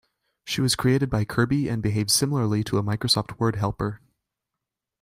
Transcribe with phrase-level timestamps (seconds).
[0.45, 4.01] She was created by Kerbie and behaves similarly to a Microsoft Word Helper.